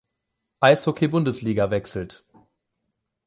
[0.61, 2.25] Eishockey-Bundesliga wechselt.